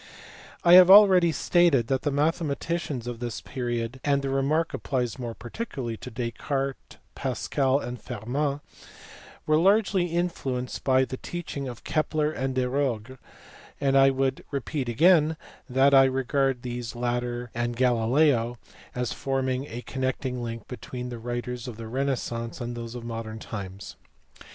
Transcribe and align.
I 0.63 0.73
have 0.73 0.89
already 0.89 1.31
stated 1.31 1.85
that 1.85 2.01
the 2.01 2.09
mathematicians 2.09 3.05
of 3.05 3.19
this 3.19 3.39
period 3.39 3.99
and 4.03 4.23
the 4.23 4.31
remark 4.31 4.73
applies 4.73 5.19
more 5.19 5.35
particularly 5.35 5.95
to 5.97 6.09
Descartes, 6.09 6.97
Pascal, 7.13 7.77
and 7.77 8.01
Fermat 8.01 8.61
were 9.45 9.59
largely 9.59 10.05
influenced 10.07 10.83
by 10.83 11.05
the 11.05 11.17
teaching 11.17 11.67
of 11.67 11.83
Kepler 11.83 12.31
and 12.31 12.55
Desargues, 12.55 13.19
and 13.79 13.95
I 13.95 14.09
would 14.09 14.43
repeat 14.49 14.89
again 14.89 15.37
that 15.69 15.93
I 15.93 16.05
regard 16.05 16.63
these 16.63 16.95
latter 16.95 17.51
and 17.53 17.75
Galileo 17.75 18.57
as 18.95 19.13
forming 19.13 19.67
a 19.67 19.83
connecting 19.83 20.41
link 20.41 20.67
between 20.67 21.09
the 21.09 21.19
writers 21.19 21.67
of 21.67 21.77
the 21.77 21.85
renaissance 21.85 22.59
and 22.59 22.75
those 22.75 22.95
of 22.95 23.03
modern 23.03 23.37
times. 23.37 23.97